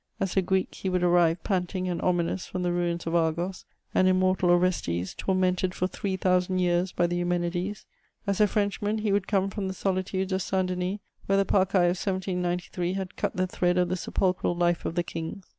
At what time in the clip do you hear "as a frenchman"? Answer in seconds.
8.25-8.97